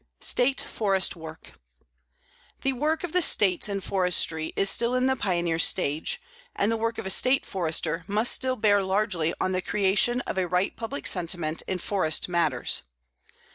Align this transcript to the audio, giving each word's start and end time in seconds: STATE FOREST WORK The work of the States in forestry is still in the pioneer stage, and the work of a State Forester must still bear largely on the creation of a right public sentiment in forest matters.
STATE 0.21 0.61
FOREST 0.61 1.15
WORK 1.15 1.59
The 2.63 2.73
work 2.73 3.03
of 3.03 3.13
the 3.13 3.21
States 3.21 3.69
in 3.69 3.81
forestry 3.81 4.51
is 4.55 4.67
still 4.67 4.95
in 4.95 5.05
the 5.05 5.15
pioneer 5.15 5.59
stage, 5.59 6.19
and 6.55 6.71
the 6.71 6.75
work 6.75 6.97
of 6.97 7.05
a 7.05 7.11
State 7.11 7.45
Forester 7.45 8.03
must 8.07 8.31
still 8.31 8.55
bear 8.55 8.81
largely 8.81 9.31
on 9.39 9.51
the 9.51 9.61
creation 9.61 10.21
of 10.21 10.39
a 10.39 10.47
right 10.47 10.75
public 10.75 11.05
sentiment 11.05 11.61
in 11.67 11.77
forest 11.77 12.27
matters. 12.27 12.81